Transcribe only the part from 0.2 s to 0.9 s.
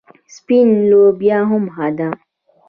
سپینه